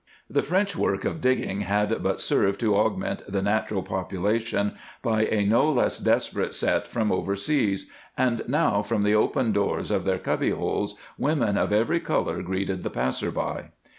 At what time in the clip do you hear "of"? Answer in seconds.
1.05-1.21, 9.91-10.03, 11.55-11.71